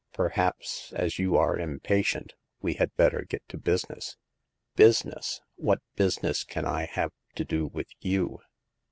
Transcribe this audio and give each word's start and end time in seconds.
Perhaps, 0.13 0.93
as 0.95 1.19
you 1.19 1.37
are 1.37 1.59
impatient, 1.59 2.33
we 2.59 2.73
had 2.73 2.91
better 2.95 3.21
get 3.23 3.47
to 3.49 3.55
business."" 3.59 4.17
Business! 4.85 5.41
What 5.57 5.83
business 5.95 6.43
can 6.43 6.65
I 6.65 6.85
have 6.85 7.11
to 7.35 7.45
do 7.45 7.69
w^ith 7.69 7.89
you 7.99 8.39